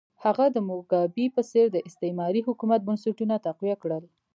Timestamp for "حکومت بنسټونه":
2.47-3.35